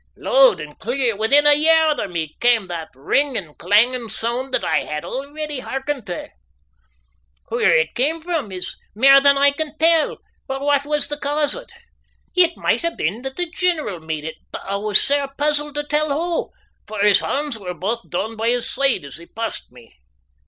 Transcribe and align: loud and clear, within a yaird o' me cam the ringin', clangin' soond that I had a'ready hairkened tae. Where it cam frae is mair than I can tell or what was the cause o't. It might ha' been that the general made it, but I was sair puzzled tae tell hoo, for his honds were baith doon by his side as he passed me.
loud 0.17 0.59
and 0.59 0.79
clear, 0.79 1.15
within 1.15 1.45
a 1.45 1.53
yaird 1.53 1.99
o' 1.99 2.07
me 2.07 2.35
cam 2.39 2.65
the 2.65 2.87
ringin', 2.95 3.53
clangin' 3.53 4.09
soond 4.09 4.51
that 4.51 4.63
I 4.63 4.79
had 4.79 5.03
a'ready 5.05 5.59
hairkened 5.59 6.07
tae. 6.07 6.31
Where 7.49 7.75
it 7.77 7.93
cam 7.93 8.19
frae 8.19 8.47
is 8.49 8.75
mair 8.95 9.21
than 9.21 9.37
I 9.37 9.51
can 9.51 9.77
tell 9.77 10.17
or 10.49 10.59
what 10.65 10.87
was 10.87 11.07
the 11.07 11.17
cause 11.19 11.55
o't. 11.55 11.71
It 12.35 12.57
might 12.57 12.81
ha' 12.81 12.97
been 12.97 13.21
that 13.21 13.35
the 13.35 13.45
general 13.51 13.99
made 13.99 14.23
it, 14.23 14.37
but 14.51 14.65
I 14.65 14.77
was 14.77 14.99
sair 14.99 15.27
puzzled 15.37 15.75
tae 15.75 15.83
tell 15.83 16.09
hoo, 16.09 16.49
for 16.87 16.97
his 17.01 17.19
honds 17.19 17.57
were 17.59 17.75
baith 17.75 18.01
doon 18.09 18.35
by 18.35 18.49
his 18.49 18.67
side 18.67 19.03
as 19.05 19.17
he 19.17 19.27
passed 19.27 19.71
me. 19.71 19.93